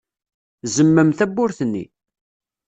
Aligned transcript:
Zemmem 0.75 1.09
tawwurt-nni. 1.17 1.85